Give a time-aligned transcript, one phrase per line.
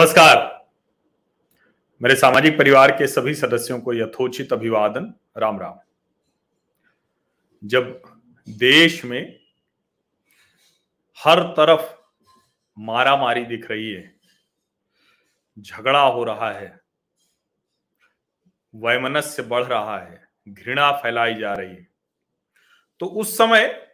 [0.00, 0.68] नमस्कार।
[2.00, 5.78] मेरे सामाजिक परिवार के सभी सदस्यों को यथोचित अभिवादन। राम राम।
[7.64, 8.02] जब
[8.48, 9.40] देश में
[11.18, 11.82] हर तरफ़
[12.78, 14.14] मारा मारी दिख रही है,
[15.58, 16.80] झगड़ा हो रहा है,
[18.74, 21.88] वैमनस्य बढ़ रहा है, घृणा फैलाई जा रही है
[23.00, 23.89] तो उस समय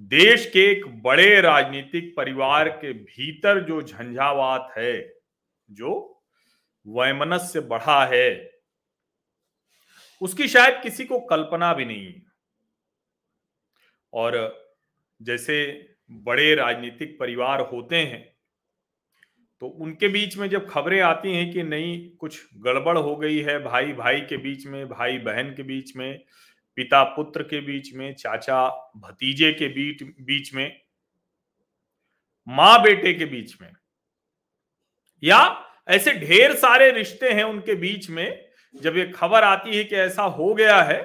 [0.00, 5.14] देश के एक बड़े राजनीतिक परिवार के भीतर जो झंझावात है,
[5.68, 6.22] जो
[6.86, 8.50] वैमनस्य बढ़ा है,
[10.20, 12.22] उसकी शायद किसी को कल्पना भी नहीं है।
[14.12, 14.36] और
[15.20, 15.58] जैसे
[16.10, 18.26] बड़े राजनीतिक परिवार होते हैं
[19.62, 23.58] तो उनके बीच में जब खबरें आती हैं कि नहीं, कुछ गड़बड़ हो गई है
[23.58, 26.24] भाई भाई के बीच में भाई बहन के बीच में
[26.78, 30.80] पिता पुत्र के बीच में, चाचा भतीजे के बीच बीच में,
[32.46, 33.72] माँ बेटे के बीच में,
[35.22, 35.40] या
[35.88, 38.44] ऐसे ढेर सारे रिश्ते हैं उनके बीच में,
[38.74, 41.02] जब ये खबर आती है कि ऐसा हो गया है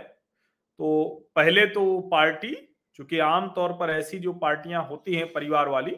[0.79, 2.55] तो पहले तो पार्टी,
[2.95, 5.95] चूँकि आमतौर पर ऐसी जो पार्टियाँ होती हैं परिवार वाली,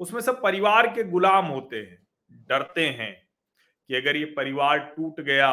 [0.00, 1.98] उसमें सब परिवार के गुलाम होते हैं,
[2.48, 3.14] डरते हैं
[3.90, 5.50] कि अगर ये परिवार टूट गया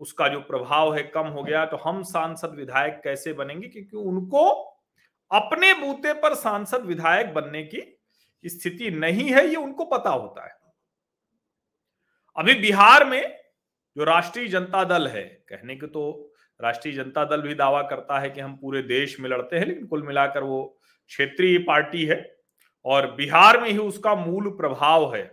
[0.00, 3.68] उसका जो प्रभाव है कम हो गया तो हम सांसद विधायक कैसे बनेंगे?
[3.68, 4.48] क्योंकि उनको
[5.30, 8.00] अपने बूते पर सांसद विधायक बनने की
[8.44, 10.58] स्थिति नहीं है, ये उनको पता होता है।
[12.36, 13.36] अभी बिहार में
[13.96, 18.30] जो राष्ट्रीय जनता दल है, कहने के तो राष्ट्रीय जनता दल भी दावा करता है
[18.30, 22.36] कि हम पूरे देश में लड़ते हैं, लेकिन कुल मिलाकर वो क्षेत्रीय पार्टी है
[22.84, 25.24] और बिहार में ही उसका मूल प्रभाव है।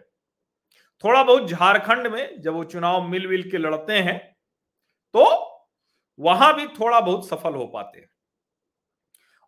[1.03, 4.36] थोड़ा बहुत झारखंड में जब वो चुनाव मिल मिल के लड़ते हैं
[5.13, 5.25] तो
[6.19, 8.09] वहाँ भी थोड़ा बहुत सफल हो पाते हैं।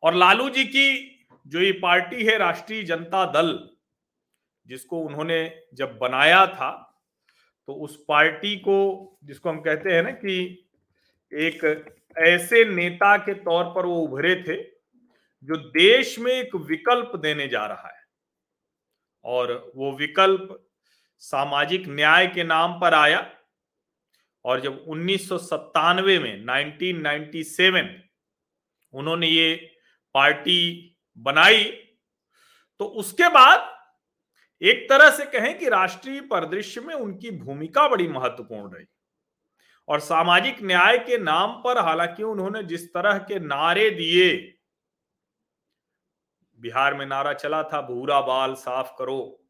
[0.04, 3.70] और लालू जी की जो ये पार्टी है, राष्ट्रीय जनता दल,
[4.68, 5.40] जिसको उन्होंने
[5.74, 6.72] जब बनाया था
[7.68, 10.68] तो उस पार्टी को, जिसको हम कहते हैं ना कि
[11.32, 14.62] एक ऐसे नेता के तौर पर वो उभरे थे,
[15.44, 18.04] जो देश में एक विकल्प देने जा रहा है।
[19.26, 20.58] और वो विकल्प
[21.22, 23.20] सामाजिक न्याय के नाम पर आया
[24.46, 27.90] और जब उन्नीस सौ सत्तानवे में 1997
[28.94, 29.56] उन्होंने ये
[30.16, 31.64] पार्टी बनाई
[32.80, 33.68] तो उसके बाद
[34.62, 38.86] एक तरह से कहें कि राष्ट्रीय परिदृश्य में उनकी भूमिका बड़ी महत्वपूर्ण रही।
[39.88, 44.56] और सामाजिक न्याय के नाम पर हालाँकि उन्होंने जिस तरह के नारे दिए,
[46.60, 49.46] बिहार में नारा चला था भूरा बाल साफ़ करो,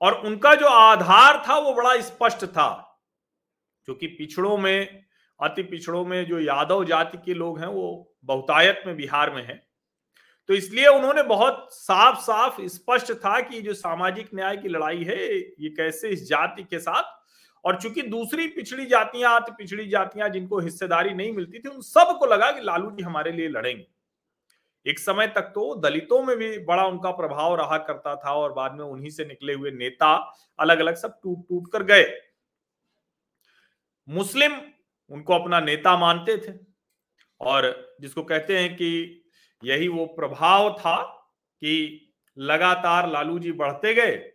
[0.00, 2.91] और उनका जो आधार था वो बड़ा स्पष्ट था।
[3.84, 5.04] क्योंकि पिछड़ों में,
[5.40, 9.62] अति पिछड़ों में जो यादव जाति के लोग हैं, वो बहुतायत में बिहार में है।
[10.48, 15.38] तो इसलिए उन्होंने बहुत साफ़ साफ़ स्पष्ट था कि जो सामाजिक न्याय की लड़ाई है,
[15.38, 17.20] ये कैसे इस जाति के साथ
[17.64, 22.26] और चूँकि दूसरी पिछड़ी जातियाँ, अति पिछड़ी जातियाँ जिनको हिस्सेदारी नहीं मिलती थी, उन सबको
[22.26, 23.86] लगा कि लालू जी हमारे लिए लड़ेंगे।
[24.86, 28.74] एक समय तक तो दलितों में भी बड़ा उनका प्रभाव रहा करता था और बाद
[28.74, 30.14] में उन्हीं से निकले हुए नेता
[30.58, 32.02] अलग अलग सब टूट टूट कर गए।
[34.08, 34.60] मुस्लिम
[35.10, 36.52] उनको अपना नेता मानते थे
[37.40, 39.22] और जिसको कहते हैं कि
[39.62, 41.00] यही वो प्रभाव था
[41.62, 41.74] कि
[42.36, 44.32] लगातार लालू जी बढ़ते गए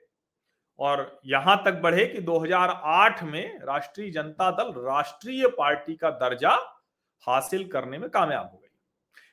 [0.80, 6.52] और यहाँ तक बढ़े कि 2008 में राष्ट्रीय जनता दल राष्ट्रीय पार्टी का दर्जा
[7.28, 8.70] हासिल करने में कामयाब हो गई।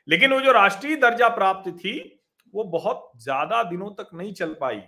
[0.08, 2.20] लेकिन वो जो राष्ट्रीय दर्जा प्राप्त थी,
[2.54, 4.80] वो बहुत ज़्यादा दिनों तक नहीं चल पाई।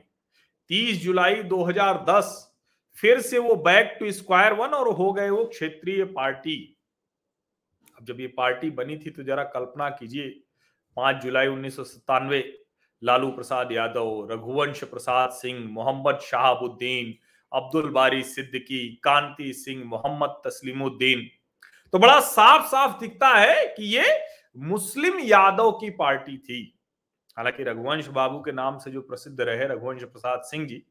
[0.71, 2.56] 30 जुलाई 2010
[2.99, 6.57] फिर से वो बैक टू स्क्वायर वन और हो गए वो क्षेत्रीय पार्टी।
[7.99, 10.29] अब जब ये पार्टी बनी थी तो जरा कल्पना कीजिए,
[10.97, 12.43] पाँच जुलाई उन्नीस सौ सत्तानवे,
[13.03, 17.15] लालू प्रसाद यादव, रघुवंश प्रसाद सिंह, मोहम्मद शाहबुद्दीन,
[17.53, 21.29] अब्दुल बारी सिद्दीकी, कांति सिंह, मोहम्मद तस्लीमुद्दीन।
[21.93, 24.05] तो बड़ा साफ़ साफ़ दिखता है कि ये
[24.57, 26.63] मुस्लिम यादव की पार्टी थी।
[27.37, 30.83] हालाँकि रघुवंश बाबू के नाम से जो प्रसिद्ध रहे रघुवंश प्रसाद सिंह जी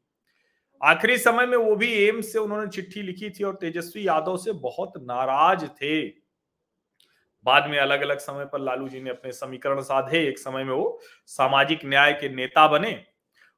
[0.81, 4.51] आखिरी समय में वो भी एम्स से उन्होंने चिट्ठी लिखी थी और तेजस्वी यादव से
[4.51, 6.07] बहुत नाराज़ थे।
[7.45, 10.74] बाद में अलग अलग समय पर लालू जी ने अपने समीकरण साधे। एक समय में
[10.74, 13.04] वो सामाजिक न्याय के नेता बने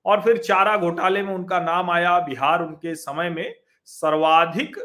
[0.06, 3.56] और फिर चारा घोटाले में उनका नाम आया। बिहार उनके समय में
[3.86, 4.78] सर्वाधिक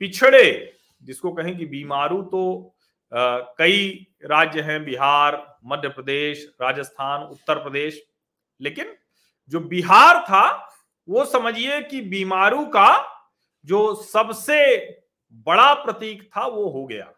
[0.00, 2.74] पिछड़े जिसको कहें कि बीमारू तो
[3.12, 8.02] आ, कई राज्य हैं बिहार मध्य प्रदेश राजस्थान उत्तर प्रदेश।
[8.60, 8.94] लेकिन
[9.48, 10.69] जो बिहार था
[11.10, 12.90] वो समझिए कि बीमारू का
[13.64, 14.76] जो सबसे
[15.46, 17.12] बड़ा प्रतीक था वो हो गया।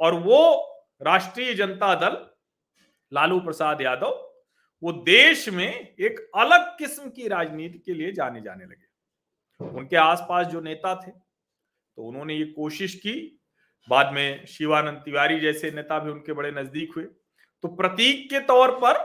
[0.00, 0.40] और वो
[1.00, 2.16] राष्ट्रीय जनता दल,
[3.12, 4.26] लालू प्रसाद यादव,
[4.82, 10.46] वो देश में एक अलग किस्म की राजनीति के लिए जाने जाने लगे। उनके आसपास
[10.46, 13.14] जो नेता थे तो उन्होंने ये कोशिश की।
[13.88, 18.70] बाद में शिवानंद तिवारी जैसे नेता भी उनके बड़े नज़दीक हुए। तो प्रतीक के तौर
[18.74, 18.98] पर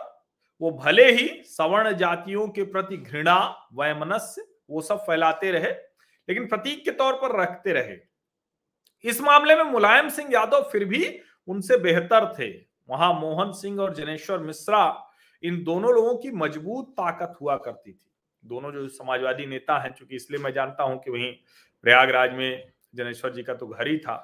[0.61, 3.37] वो भले ही सवर्ण जातियों के प्रति घृणा
[3.73, 5.71] वयमनस्य वो सब फैलाते रहे,
[6.27, 7.97] लेकिन प्रतीक के तौर पर रखते रहे।
[9.03, 11.07] इस मामले में मुलायम सिंह यादव फिर भी
[11.47, 12.49] उनसे बेहतर थे।
[12.89, 15.11] वहाँ मोहन सिंह और जनेश्वर मिश्रा,
[15.43, 18.11] इन दोनों लोगों की मज़बूत ताकत हुआ करती थी।
[18.43, 21.31] दोनों जो समाजवादी नेता हैं, चूँकि इसलिए मैं जानता हूँ कि वहीं
[21.83, 24.15] प्रयागराज में जनेश्वर जी का तो घर ही था।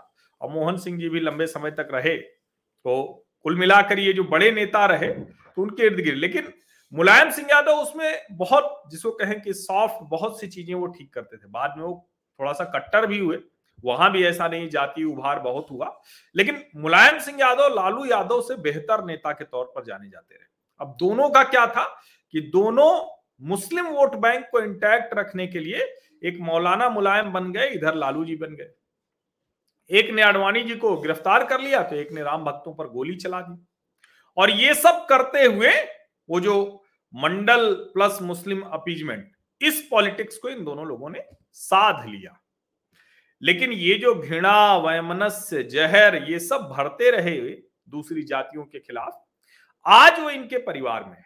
[0.42, 4.52] और मोहन सिंह जी भी लंबे समय तक रहे तो कुल मिलाकर ये जो बड़े
[4.52, 6.54] नेता रहे तो उनके इर्द गिर्द। लेकिन
[6.94, 11.38] मुलायम सिंह यादव उसमें बहुत, जिसको कहें कि सॉफ्ट बहुत सी चीज़ें वो ठीक करते
[11.38, 11.94] थे। बाद में वो
[12.40, 13.38] थोड़ा सा कट्टर भी हुए।
[13.84, 15.88] वहाँ भी ऐसा नहीं जाति उभार बहुत हुआ।
[16.36, 20.46] लेकिन मुलायम सिंह यादव, लालू यादव से बेहतर नेता के तौर पर जाने जाते रहे।
[20.80, 21.84] अब दोनों का क्या था
[22.34, 22.92] कि दोनों
[23.42, 25.88] मुस्लिम वोट बैंक को इंटैक्ट रखने के लिए
[26.24, 28.70] एक मौलाना मुलायम बन गए, इधर लालू जी बन गए।
[29.92, 33.16] एक ने अडवाणी जी को गिरफ़्तार कर लिया तो एक ने राम भक्तों पर गोली
[33.16, 33.66] चला दी।
[34.38, 35.72] और ये सब करते हुए
[36.30, 36.84] वो जो
[37.14, 41.24] मंडल प्लस मुस्लिम अपीजमेंट, इस पॉलिटिक्स को इन दोनों लोगों ने
[41.54, 42.38] साध लिया।
[43.42, 47.38] लेकिन ये जो घृणा वयमनस्य जहर, ये सब भरते रहे
[47.90, 49.22] दूसरी जातियों के खिलाफ,
[49.86, 51.26] आज वो इनके परिवार में है।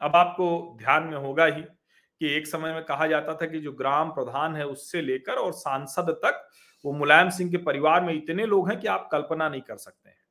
[0.00, 3.72] अब आपको ध्यान में होगा ही कि एक समय में कहा जाता था कि जो
[3.74, 6.48] ग्राम प्रधान है उससे लेकर और सांसद तक
[6.84, 10.08] वो मुलायम सिंह के परिवार में इतने लोग हैं कि आप कल्पना नहीं कर सकते
[10.10, 10.24] हैं।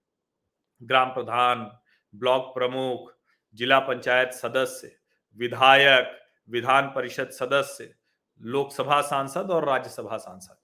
[0.83, 1.80] ग्राम प्रधान,
[2.15, 3.18] ब्लॉक प्रमुख,
[3.53, 4.92] जिला पंचायत सदस्य,
[5.38, 6.19] विधायक,
[6.50, 7.94] विधान परिषद सदस्य,
[8.42, 10.57] लोकसभा सांसद और राज्यसभा सांसद।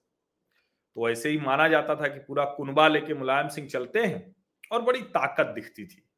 [0.94, 4.36] तो ऐसे ही माना जाता था कि पूरा कुनबा लेके मुलायम सिंह चलते हैं
[4.72, 6.08] और बड़ी ताकत दिखती थी।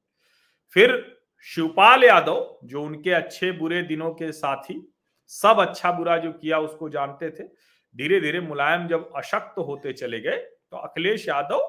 [0.71, 4.95] फिर शिवपाल यादव, जो उनके अच्छे बुरे दिनों के साथी,
[5.27, 10.21] सब अच्छा बुरा जो किया उसको जानते थे धीरे धीरे मुलायम जब अशक्त होते चले
[10.21, 11.61] गए तो अखिलेश यादव,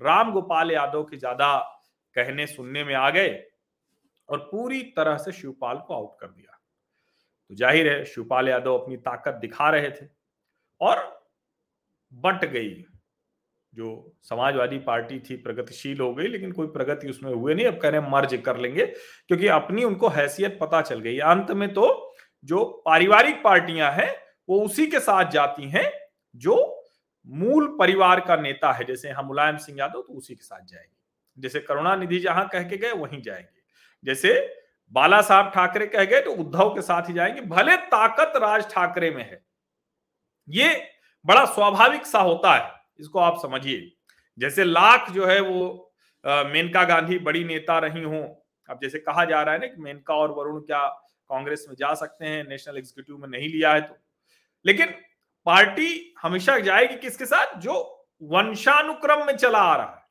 [0.00, 1.56] राम गोपाल यादव के ज़्यादा
[2.16, 3.30] कहने सुनने में आ गए
[4.28, 6.58] और पूरी तरह से शिवपाल को आउट कर दिया।
[7.50, 10.06] तो ज़ाहिर है, शिवपाल यादव अपनी ताकत दिखा रहे थे
[10.80, 11.06] और
[12.12, 12.74] बट गई।
[13.74, 17.88] जो समाजवादी पार्टी थी, प्रगतिशील हो गई, लेकिन कोई प्रगति उसमें हुए नहीं। अब कह
[17.88, 22.14] रहे मर्ज कर लेंगे, क्योंकि अपनी उनको हैसियत पता चल गई। अंत में तो
[22.48, 24.10] जो पारिवारिक पार्टियाँ हैं
[24.48, 25.90] वो उसी के साथ जाती हैं
[26.34, 26.56] जो
[27.26, 30.96] मूल परिवार का नेता है। जैसे हम मुलायम सिंह यादव तो उसी के साथ जाएँगे।
[31.36, 33.60] जैसे करुणानिधि जहाँ कह के गए, वहीं जाएँगे।
[34.04, 34.32] जैसे
[34.92, 39.10] बाला साहब ठाकरे कह गए तो उद्धव के साथ ही जाएँगे। भले ताकत राज ठाकरे
[39.10, 39.42] में है,
[40.48, 40.74] ये
[41.24, 43.90] बड़ा स्वाभाविक सा होता है, इसको आप समझिए।
[44.38, 45.92] जैसे लाख जो है वो
[46.24, 48.22] मेनका गांधी बड़ी नेता रही हो।
[48.68, 50.86] अब जैसे कहा जा रहा है ना कि मेनका और वरुण क्या
[51.30, 53.96] कांग्रेस में जा सकते हैं, नेशनल एग्जीक्यूटिव में नहीं लिया है तो
[54.66, 54.86] लेकिन
[55.46, 57.58] पार्टी हमेशा जाएगी किसके साथ?
[57.58, 60.02] जो वंशानुक्रम में चला आ रहा है,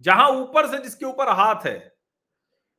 [0.00, 1.96] जहाँ ऊपर से जिसके ऊपर हाथ है।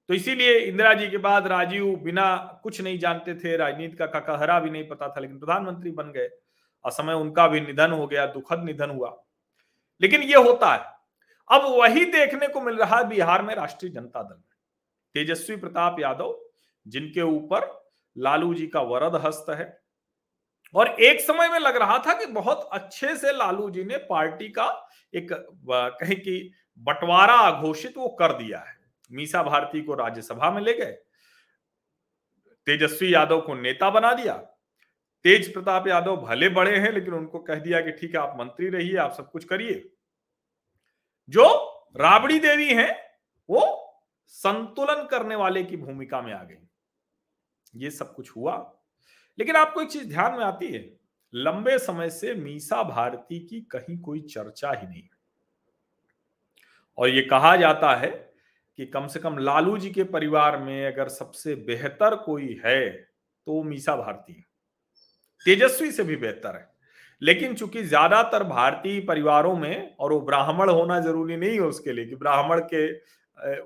[0.08, 4.60] तो इसीलिए इंदिरा जी के बाद राजीव बिना कुछ नहीं जानते थे, राजनीति का ककहरा
[4.60, 6.30] भी नहीं पता था, लेकिन प्रधानमंत्री बन गए।
[6.86, 9.24] असमय उनका भी निधन हो गया, दुखद निधन हुआ।
[10.02, 10.98] लेकिन यह होता है।
[11.52, 14.56] अब वही देखने को मिल रहा है बिहार में राष्ट्रीय जनता दल में।
[15.14, 16.46] तेजस्वी प्रताप यादव,
[16.88, 19.87] जिनके ऊपर लालू जी का वरद हस्त है
[20.74, 24.50] और एक समय में लग रहा था कि बहुत अच्छे से लालू जी ने पार्टी
[24.50, 24.68] का
[25.14, 25.28] एक
[25.72, 28.76] कहें कि बंटवारा घोषित वो कर दिया है।
[29.12, 30.92] मीसा भारती को राज्यसभा में ले गए,
[32.68, 34.34] तेजस्वी यादव को नेता बना दिया।
[35.26, 38.70] तेज प्रताप यादव भले बड़े हैं, लेकिन उनको कह दिया कि ठीक है, आप मंत्री
[38.70, 39.90] रहिए, आप सब कुछ करिए।
[41.30, 41.46] जो
[41.96, 42.92] राबड़ी देवी हैं,
[43.50, 43.84] वो
[44.28, 46.68] संतुलन करने वाले की भूमिका में आ गई।
[47.76, 48.77] ये सब कुछ हुआ।
[49.38, 50.80] लेकिन आपको एक चीज़ ध्यान में आती है,
[51.34, 55.04] लंबे समय से मीसा भारती की कहीं कोई चर्चा ही नहीं।
[56.98, 58.10] और ये कहा जाता है
[58.80, 63.62] कि कम से कम लालू जी के परिवार में अगर सबसे बेहतर कोई है तो
[63.64, 64.44] मीसा भारती
[65.46, 66.68] तेजस्वी से भी बेहतर है।
[67.22, 72.06] लेकिन चूँकि ज़्यादातर भारतीय परिवारों में, और वो ब्राह्मण होना ज़रूरी नहीं है उसके लिए,
[72.06, 72.86] कि ब्राह्मण के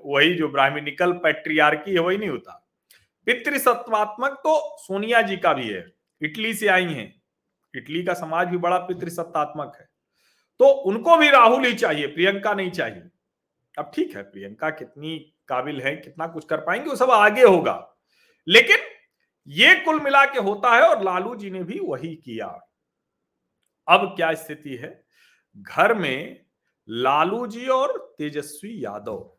[0.06, 2.58] वही जो ब्राह्मणिकल पैट्रियार्की है, वही नहीं होता।
[3.26, 7.22] पितृसत्वात्मक तो सोनिया जी का भी है, इटली से आई हैं।
[7.74, 9.88] इटली का समाज भी बड़ा पितृसत्तात्मक है।
[10.60, 13.02] तो उनको भी राहुल ही चाहिए, प्रियंका नहीं चाहिए।
[13.78, 17.96] अब ठीक है, प्रियंका कितनी काबिल है, कितना कुछ कर पाएँगे, वो सब आगे होगा।
[18.48, 18.76] लेकिन
[19.46, 22.46] ये कुल मिला के होता है और लालू जी ने भी वही किया।
[23.88, 25.04] अब क्या स्थिति है?
[25.56, 26.44] घर में
[26.88, 29.36] लालू जी और तेजस्वी यादव,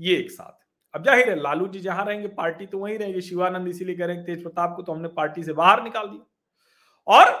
[0.00, 0.65] ये एक साथ
[0.96, 4.16] अब ज़ाहिर है लालू जी जहाँ रहेंगे, पार्टी तो वहीं रहेगी। शिवानंद इसीलिए कह रहे
[4.16, 7.32] हैं तेज प्रताप को तो हमने पार्टी से बाहर निकाल दिया। और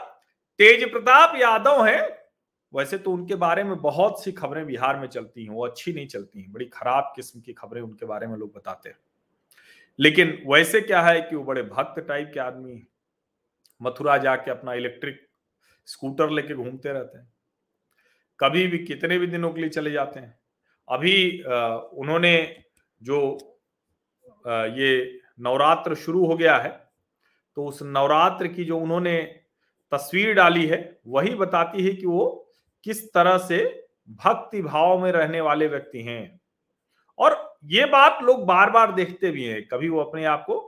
[0.60, 2.02] तेज प्रताप यादव हैं,
[2.72, 6.06] वैसे तो उनके बारे में बहुत सी खबरें बिहार में चलती हैं, वो अच्छी नहीं
[6.06, 8.98] चलती हैं, बड़ी खराब किस्म की खबरें उनके बारे में लोग बताते हैं।
[9.98, 12.82] लेकिन वैसे क्या है कि वो बड़े भक्त टाइप के आदमी
[13.80, 15.26] मथुरा जाके अपना इलेक्ट्रिक
[15.88, 17.28] स्कूटर लेके घूमते रहते हैं।
[18.40, 20.38] कभी भी कितने भी दिनों के लिए चले जाते हैं।
[20.88, 22.34] अभी उन्होंने
[23.02, 23.38] जो
[24.44, 26.70] ये नवरात्र शुरू हो गया है
[27.56, 29.20] तो उस नवरात्र की जो उन्होंने
[29.92, 32.52] तस्वीर डाली है, वही बताती है कि वो
[32.84, 33.58] किस तरह से
[34.24, 36.40] भक्ति भाव में रहने वाले व्यक्ति हैं।
[37.18, 40.58] और ये बात लोग बार बार देखते भी हैं। कभी वो अपने आप को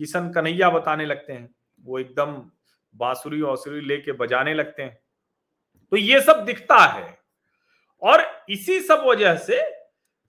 [0.00, 1.48] किशन कन्हैया बताने लगते हैं,
[1.80, 2.34] वो एकदम
[2.94, 4.98] बांसुरी वासुरी लेके बजाने लगते हैं।
[5.92, 7.18] तो ये सब दिखता है।
[8.02, 9.60] और इसी सब वजह से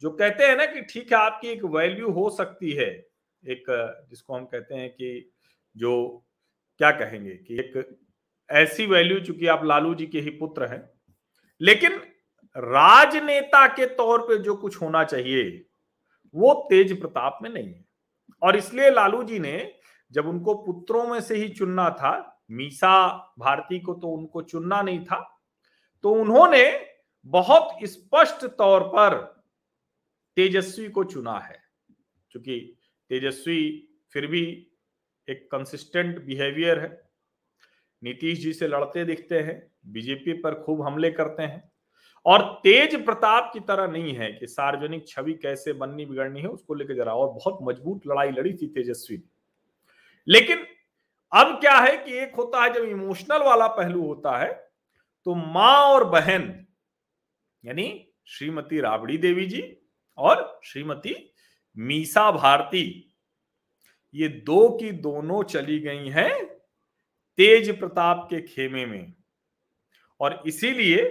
[0.02, 2.90] जो कहते हैं ना कि ठीक है, आपकी एक वैल्यू हो सकती है,
[3.44, 3.64] एक,
[4.10, 5.32] जिसको हम कहते हैं कि
[5.76, 6.24] जो,
[6.80, 7.98] क्या कहेंगे कि एक
[8.50, 10.90] ऐसी वैल्यू, चूँकि आप लालू जी के ही पुत्र हैं,
[11.62, 12.02] लेकिन
[12.56, 15.66] राजनेता के तौर पे जो कुछ होना चाहिए,
[16.36, 17.86] वो तेज प्रताप में नहीं है।
[18.42, 19.74] और इसलिए लालू जी ने
[20.12, 25.04] जब उनको पुत्रों में से ही चुनना था, मीसा भारती को तो उनको चुनना नहीं
[25.06, 25.18] था
[26.04, 26.66] तो उन्होंने
[27.26, 29.14] बहुत स्पष्ट तौर पर
[30.38, 31.58] तेजस्वी को चुना है
[32.32, 32.60] क्योंकि
[33.10, 33.62] तेजस्वी
[34.14, 34.46] फिर भी
[35.28, 36.90] एक कंसिस्टेंट बिहेवियर है।
[38.02, 41.72] नीतीश जी से लड़ते दिखते हैं, बीजेपी पर खूब हमले करते हैं।
[42.26, 46.74] और तेज प्रताप की तरह नहीं है कि सार्वजनिक छवि कैसे बननी बिगड़नी है, उसको
[46.74, 49.30] लेकर जरा और बहुत मज़बूत लड़ाई लड़ी थी तेजस्वी ने।
[50.28, 50.66] लेकिन
[51.32, 54.52] अब क्या है कि एक होता है, जब इमोशनल वाला पहलू होता है
[55.26, 56.66] तो माँ और बहन,
[57.64, 59.62] यानी श्रीमती राबड़ी देवी जी
[60.18, 61.16] और श्रीमती
[61.78, 63.12] मीसा भारती,
[64.14, 66.46] ये दो की दोनों चली गई हैं
[67.38, 69.14] तेज प्रताप के खेमे में।
[70.20, 71.02] और इसीलिए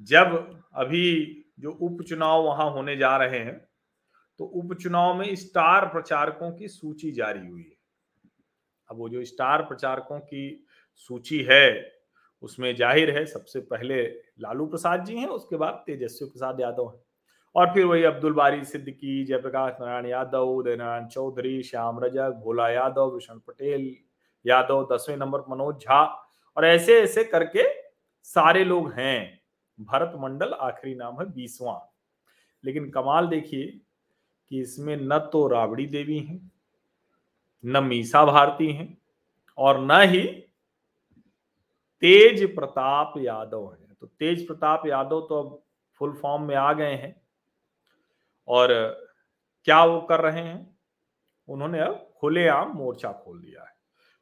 [0.00, 0.34] जब
[0.76, 3.58] अभी जो उपचुनाव वहाँ होने जा रहे हैं
[4.40, 7.76] तो उपचुनाव में स्टार प्रचारकों की सूची जारी हुई है।
[8.90, 11.92] अब वो जो स्टार प्रचारकों की सूची है,
[12.42, 14.02] उसमें ज़ाहिर है सबसे पहले
[14.40, 17.00] लालू प्रसाद जी हैं, उसके बाद तेजस्वी प्रसाद यादव हैं।
[17.56, 22.68] और फिर वही अब्दुल बारी सिद्दीकी, जयप्रकाश नारायण यादव उदय नारायण चौधरी, श्याम रजक, भोला
[22.68, 23.96] यादव विष्णु पटेल
[24.46, 26.02] यादव, दसवें नंबर मनोज झा
[26.56, 27.64] और ऐसे ऐसे करके
[28.22, 29.40] सारे लोग हैं।
[29.80, 31.78] भरत मंडल आखिरी नाम है बीसवां।
[32.64, 33.80] लेकिन कमाल देखिए
[34.48, 36.52] कि इसमें न तो राबड़ी देवी हैं,
[37.64, 38.98] न मीसा भारती हैं
[39.58, 40.22] और न ही
[42.00, 45.62] तेज प्रताप यादव हैं। तो तेज प्रताप यादव तो अब
[45.94, 47.25] फुल फॉर्म में आ गए हैं।
[48.48, 48.68] और
[49.64, 50.78] क्या वो कर रहे हैं?
[51.48, 53.76] उन्होंने अब खुलेआम मोर्चा खोल दिया है।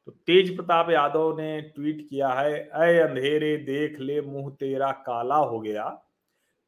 [0.05, 5.35] तो तेज प्रताप यादव ने ट्वीट किया है अय अंधेरे देख ले, मुँह तेरा काला
[5.35, 6.01] हो गया।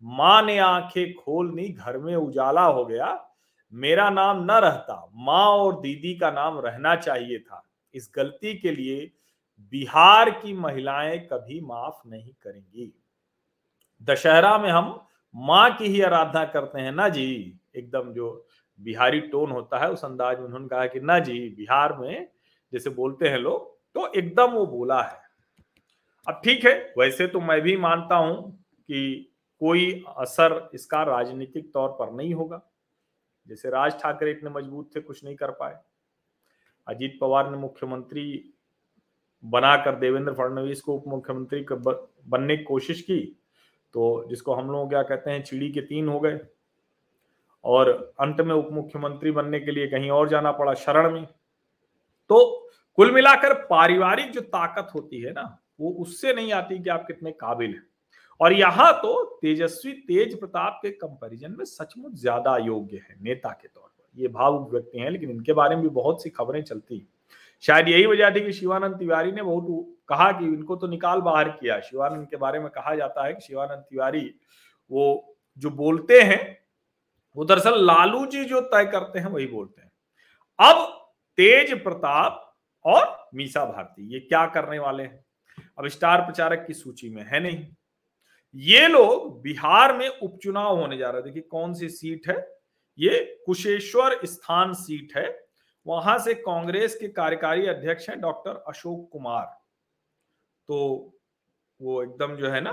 [0.03, 3.29] माँ ने आँखें खोलनी, घर में उजाला हो गया।
[3.73, 8.71] मेरा नाम न रहता, माँ और दीदी का नाम रहना चाहिए था। इस गलती के
[8.71, 9.11] लिए
[9.71, 13.03] बिहार की महिलाएँ कभी माफ़ नहीं करेंगी।
[14.03, 18.47] दशहरा में हम माँ की ही आराधना करते हैं। ना जी, एकदम जो
[18.79, 22.27] बिहारी टोन होता है उस अंदाज में उन्होंने कहा कि ना जी, बिहार में
[22.73, 25.19] जैसे बोलते हैं लोग तो एकदम वो बोला है।
[26.27, 28.51] अब ठीक है, वैसे तो मैं भी मानता हूँ
[28.89, 32.61] कि कोई असर इसका राजनीतिक तौर पर नहीं होगा।
[33.47, 35.75] जैसे राज ठाकरे इतने मज़बूत थे, कुछ नहीं कर पाए।
[36.87, 38.53] अजीत पवार ने मुख्यमंत्री
[39.43, 43.19] बनाकर देवेंद्र फडणवीस को उप मुख्यमंत्री बनने की कोशिश की।
[43.97, 46.39] तो जिसको हम लोग क्या कहते हैं, चिड़ी के तीन हो गए।
[47.63, 47.89] और
[48.19, 51.25] अंत में उप मुख्यमंत्री बनने के लिए कहीं और जाना पड़ा शरण में।
[52.29, 57.07] तो कुल मिलाकर पारिवारिक जो ताकत होती है ना, वो उससे नहीं आती कि आप
[57.07, 57.85] कितने काबिल हैं।
[58.39, 63.67] और यहाँ तो तेजस्वी तेज प्रताप के कंपैरिजन में सचमुच ज़्यादा योग्य है नेता के
[63.67, 66.97] तौर पर। ये भावुक व्यक्ति हैं, लेकिन इनके बारे में भी बहुत सी खबरें चलती
[67.63, 71.49] शायद यही वजह थी कि शिवानंद तिवारी ने बहुत कहा कि इनको तो निकाल बाहर
[71.49, 74.33] किया। शिवानंद के बारे में कहा जाता है कि शिवानंद तिवारी
[74.91, 76.57] वो जो बोलते हैं,
[77.35, 79.91] वो दरअसल लालू जी जो तय करते हैं, वही बोलते हैं।
[80.59, 80.85] अब
[81.37, 85.25] तेज प्रताप और मीसा भारती, ये क्या करने वाले हैं?
[85.79, 87.67] अब स्टार प्रचारक की सूची में है नहीं।
[88.55, 92.57] ये लोग बिहार में उपचुनाव होने जा रहे देखिए, कौन सी सीट है?
[92.99, 95.46] ये कुशेश्वर स्थान सीट है।
[95.87, 99.45] वहाँ से कांग्रेस के कार्यकारी अध्यक्ष हैं डॉक्टर अशोक कुमार।
[100.69, 100.77] तो
[101.79, 102.71] वो एकदम जो है ना,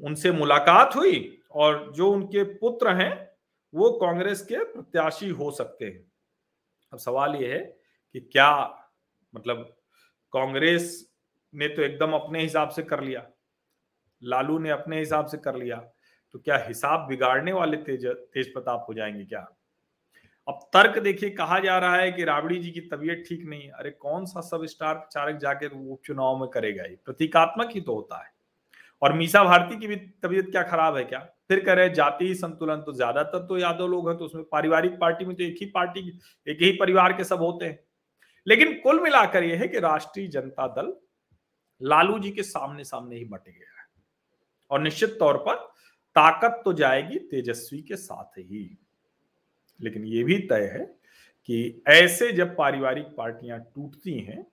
[0.00, 3.30] उनसे मुलाकात हुई और जो उनके पुत्र हैं,
[3.74, 6.04] वो कांग्रेस के प्रत्याशी हो सकते हैं।
[6.92, 7.60] अब सवाल ये है
[8.14, 8.50] कि क्या
[9.32, 9.64] मतलब
[10.32, 10.86] कांग्रेस
[11.54, 13.26] ने तो एकदम अपने हिसाब से कर लिया,
[14.22, 15.76] लालू ने अपने हिसाब से कर लिया
[16.34, 19.46] तो क्या हिसाब बिगाड़ने वाले तेज तेज प्रताप हो जाएँगे क्या?
[20.48, 23.90] अब तर्क देखिए, कहा जा रहा है कि राबड़ी जी की तबीयत ठीक नहीं अरे,
[23.90, 26.96] कौन सा सब स्टार प्रचारक जाके उपचुनाव में करेगा ये?
[27.04, 28.32] प्रतीकात्मक ही तो होता है।
[29.02, 31.18] और मीसा भारती की भी तबीयत क्या खराब है क्या?
[31.48, 35.24] फिर कह रहे जाति संतुलन तो ज़्यादातर तो यादव लोग हैं तो उसमें पारिवारिक पार्टी
[35.24, 37.78] में तो एक ही पार्टी, एक ही परिवार के सब होते हैं।
[38.46, 40.94] लेकिन कुल मिलाकर यह है कि राष्ट्रीय जनता दल
[41.80, 43.86] लालू जी के सामने सामने ही बट गया है।
[44.70, 45.54] और निश्चित तौर पर
[46.16, 48.64] ताकत तो जाएगी तेजस्वी के साथ ही।
[49.80, 50.84] लेकिन यह भी तय है
[51.48, 54.44] कि ऐसे जब पारिवारिक पार्टियाँ टूटती हैं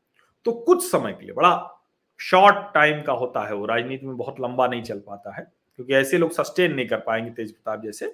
[0.45, 1.77] तो कुछ समय के लिए, बड़ा
[2.19, 5.43] शॉर्ट टाइम का होता है वो, राजनीति में बहुत लंबा नहीं चल पाता है,
[5.75, 8.13] क्योंकि ऐसे लोग सस्टेन नहीं कर पाएँगे तेज प्रताप जैसे।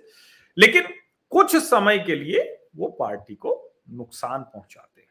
[0.57, 0.87] लेकिन
[1.31, 2.43] कुछ समय के लिए
[2.75, 3.53] वो पार्टी को
[3.89, 5.07] नुकसान पहुंचाते हैं।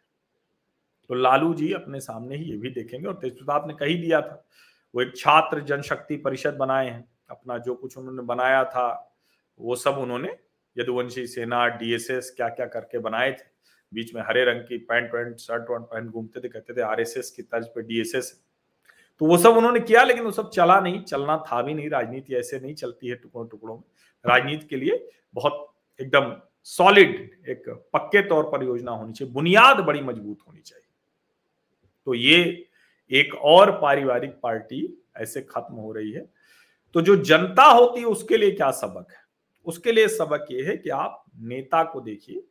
[1.11, 4.21] तो लालू जी अपने सामने ही ये भी देखेंगे, और तेज प्रताप ने कही दिया
[4.21, 4.45] था,
[4.95, 9.15] वो एक छात्र जनशक्ति परिषद बनाए हैं, अपना जो कुछ उन्होंने बनाया था,
[9.61, 10.37] वो सब उन्होंने
[10.77, 13.45] यदुवंशी सेना डीएसएस क्या क्या करके बनाए थे?
[13.93, 17.31] बीच में हरे रंग की पैंट पैंट, शर्ट वंट पहन घूमते थे, कहते थे आरएसएस
[17.31, 18.41] की तर्ज पे डीएसएस
[19.21, 22.35] तो वो सब उन्होंने किया, लेकिन वो सब चला नहीं, चलना था भी नहीं, राजनीति
[22.37, 23.83] ऐसे नहीं चलती है टुकड़ों टुकड़ों में।
[24.25, 26.35] राजनीति के लिए बहुत एकदम
[26.67, 27.15] सॉलिड
[27.49, 30.85] एक पक्के तौर पर योजना होनी चाहिए, बुनियाद बड़ी मज़बूत होनी चाहिए।
[32.07, 32.67] तो ये
[33.11, 34.83] एक और पारिवारिक पार्टी
[35.17, 36.27] ऐसे खत्म हो रही है।
[36.95, 39.25] तो जो जनता होती है, उसके लिए क्या सबक है?
[39.67, 42.47] उसके लिए सबक ये है कि आप नेता को देखिए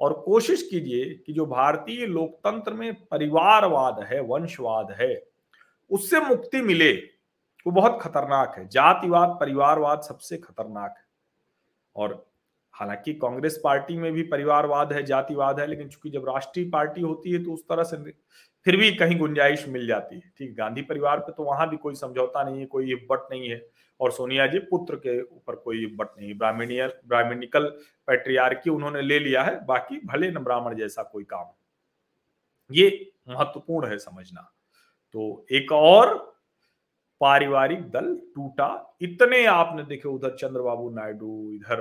[0.00, 5.26] और कोशिश कीजिए कि जो भारतीय लोकतंत्र में परिवारवाद है, वंशवाद है,
[5.90, 6.92] उससे मुक्ति मिले।
[7.66, 11.04] वो बहुत खतरनाक है। जातिवाद, परिवारवाद सबसे खतरनाक है।
[11.96, 12.29] और
[12.80, 17.32] हालाँकि कांग्रेस पार्टी में भी परिवारवाद है, जातिवाद है, लेकिन चूँकि जब राष्ट्रीय पार्टी होती
[17.32, 17.96] है तो उस तरह से
[18.66, 21.94] फिर भी कहीं गुंजाइश मिल जाती है। ठीक, गांधी परिवार पे तो वहाँ भी कोई
[21.94, 23.62] समझौता नहीं है, कोई बट नहीं है।
[24.00, 27.70] और सोनिया जी पुत्र के ऊपर कोई बट नहीं ब्राह्मणियल ब्राह्मणिकल
[28.08, 31.52] की उन्होंने ले लिया है, बाकी भले न ब्राह्मण जैसा कोई काम
[32.70, 34.50] ये महत्वपूर्ण है समझना।
[35.14, 36.16] तो एक और
[37.20, 41.80] पारिवारिक दल टूटा। इतने आपने देखे उधर चंद्रबाबू नायडू, इधर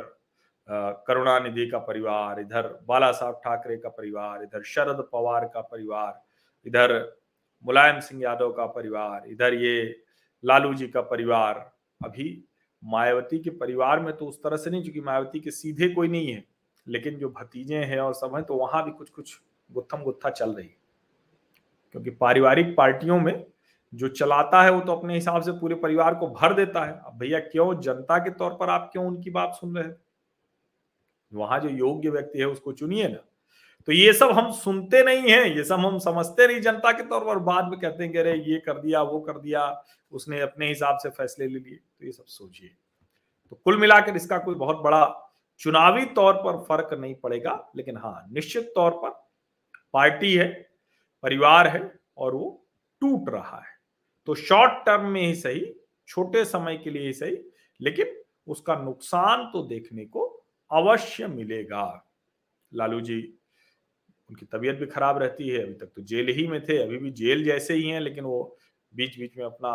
[0.70, 6.22] करुणानिधि का परिवार, इधर बाला साहब ठाकरे का परिवार, इधर शरद पवार का परिवार,
[6.66, 6.94] इधर
[7.66, 10.04] मुलायम सिंह यादव का परिवार, इधर ये
[10.44, 12.44] लालू जी का परिवार। अभी
[12.84, 16.32] मायावती के परिवार में तो उस तरह से नहीं चूँकि मायावती के सीधे कोई नहीं
[16.34, 16.44] है,
[16.88, 20.52] लेकिन जो भतीजे हैं और सब हैं तो वहाँ भी कुछ कुछ गुत्थम गुत्था चल
[20.52, 20.78] रही है।
[21.92, 23.46] क्योंकि पारिवारिक पार्टियों में
[23.94, 27.18] जो चलाता है, वो तो अपने हिसाब से पूरे परिवार को भर देता है। अब
[27.20, 27.80] भैया, क्यों?
[27.82, 29.98] जनता के तौर पर आप क्यों उनकी बात सुन रहे हैं?
[31.32, 33.26] वहाँ जो योग्य व्यक्ति है उसको चुनिए ना।
[33.88, 37.26] तो ये सब हम सुनते नहीं है, ये सब हम समझते नहीं, जनता के तौर
[37.26, 40.68] पर बाद में कहते हैं कि अरे ये कर दिया, वो कर दिया, उसने अपने
[40.68, 42.70] हिसाब से फैसले ले लिए तो ये सब सोचिए।
[43.50, 45.06] तो कुल मिलाकर इसका कोई बहुत बड़ा
[45.62, 49.10] चुनावी तौर पर फ़र्क नहीं पड़ेगा, लेकिन हाँ निश्चित तौर पर
[49.94, 50.48] पार्टी है,
[51.24, 51.82] परिवार है
[52.18, 52.66] और वो
[53.02, 53.78] टूट रहा है।
[54.28, 55.66] तो शॉर्ट टर्म में ही सही,
[56.08, 57.38] छोटे समय के लिए ही सही,
[57.80, 58.16] लेकिन
[58.48, 60.39] उसका नुकसान तो देखने को
[60.72, 62.06] अवश्य मिलेगा।
[62.74, 63.22] लालू जी
[64.30, 67.12] उनकी तबीयत भी खराब रहती है अभी तक तो जेल ही में थे अभी भी
[67.12, 68.58] जेल जैसे ही हैं लेकिन वो
[68.94, 69.72] बीच बीच में अपना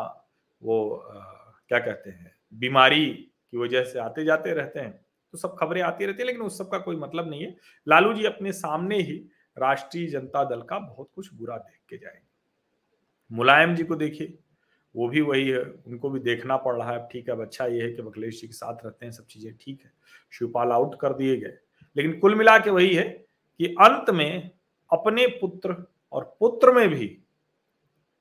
[0.62, 1.20] वो आ,
[1.68, 3.06] क्या कहते हैं बीमारी
[3.50, 4.92] की वजह से आते जाते रहते हैं।
[5.32, 7.56] तो सब खबरें आती रहती है लेकिन उस सब का कोई मतलब नहीं है।
[7.88, 9.16] लालू जी अपने सामने ही
[9.58, 14.38] राष्ट्रीय जनता दल का बहुत कुछ बुरा देख के जाएँगे। मुलायम जी को देखिए।
[14.94, 17.82] वो भी वही है, उनको भी देखना पड़ रहा है ठीक है, अब अच्छा ये
[17.82, 19.92] है कि अखिलेश जी के साथ रहते हैं, सब चीज़ें ठीक है,
[20.32, 21.56] शिवपाल आउट कर दिए गए।
[21.96, 23.04] लेकिन कुल मिला के वही है
[23.60, 24.50] कि अंत में
[24.90, 25.76] अपने पुत्र
[26.12, 27.06] और पुत्र में भी,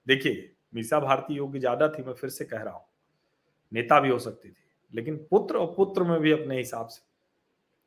[0.07, 2.85] देखिए, मीसा भारती योग्य ज़्यादा थी, मैं फिर से कह रहा हूँ,
[3.71, 4.55] नेता भी हो सकती थी,
[4.93, 7.01] लेकिन पुत्र और पुत्र में भी अपने हिसाब से।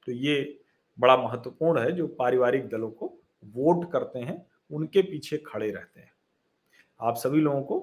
[0.07, 0.59] तो ये
[0.99, 3.13] बड़ा महत्वपूर्ण है, जो पारिवारिक दलों को
[3.55, 6.13] वोट करते हैं, उनके पीछे खड़े रहते हैं।
[7.01, 7.79] आप सभी लोगों को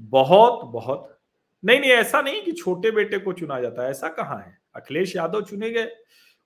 [0.00, 1.20] बहुत बहुत।
[1.64, 4.58] नहीं नहीं, ऐसा नहीं कि छोटे बेटे को चुना जाता है। ऐसा कहाँ है?
[4.76, 5.88] अखिलेश यादव चुने गए,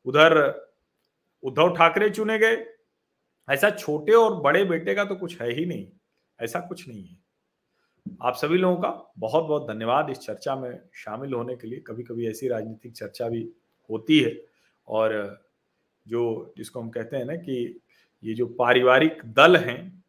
[0.05, 0.65] उधर
[1.43, 2.67] उद्धव ठाकरे चुने गए।
[3.49, 5.89] ऐसा छोटे और बड़े बेटे का तो कुछ है ही नहीं।
[6.41, 7.19] ऐसा कुछ नहीं है।
[8.23, 12.03] आप सभी लोगों का बहुत बहुत धन्यवाद इस चर्चा में शामिल होने के लिए। कभी
[12.03, 13.53] कभी ऐसी राजनीतिक चर्चा भी
[13.91, 14.45] होती है
[14.89, 15.43] और
[16.09, 17.81] जो जिसको हम कहते हैं ना कि
[18.25, 20.04] ये जो पारिवारिक दल हैं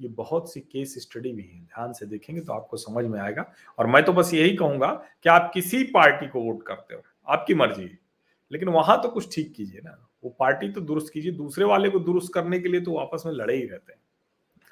[0.00, 3.44] ये बहुत सी केस स्टडी भी है, ध्यान से देखेंगे तो आपको समझ में आएगा।
[3.78, 7.54] और मैं तो बस यही कहूँगा कि आप किसी पार्टी को वोट करते हो, आपकी
[7.54, 7.98] मर्ज़ी है
[8.50, 11.98] लेकिन वहाँ तो कुछ ठीक कीजिए ना। वो पार्टी तो दुरुस्त कीजिए, दूसरे वाले को
[11.98, 13.98] दुरुस्त करने के लिए तो आपस में लड़े ही रहते हैं।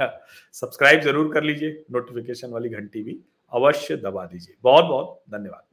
[0.53, 3.19] सब्सक्राइब ज़रूर कर लीजिए नोटिफिकेशन वाली घंटी भी
[3.53, 5.67] अवश्य दबा दीजिए। बहुत बहुत धन्यवाद।